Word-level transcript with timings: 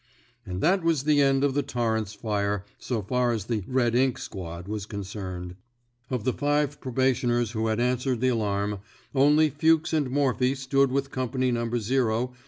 And 0.47 0.61
that 0.61 0.83
was 0.83 1.03
the 1.03 1.21
end 1.21 1.43
of 1.43 1.53
the 1.53 1.61
Torrance 1.61 2.15
fire, 2.15 2.65
so 2.79 3.03
far 3.03 3.33
as 3.33 3.45
the 3.45 3.61
red 3.67 3.93
ink 3.93 4.17
squad" 4.17 4.67
was 4.67 4.87
concerned. 4.87 5.55
Of 6.09 6.23
the 6.23 6.33
five 6.33 6.79
probationers 6.81 7.51
who 7.51 7.67
had 7.67 7.79
answered 7.79 8.19
31 8.19 8.19
(THE 8.21 8.27
SMOKE 8.27 8.29
EATERS 8.31 8.31
the 8.31 8.39
alarm, 8.39 8.79
only 9.33 9.49
Fuchs 9.51 9.93
and 9.93 10.09
Morphy 10.09 10.55
stood 10.55 10.91
with 10.91 11.11
Company 11.11 11.51
No. 11.51 12.33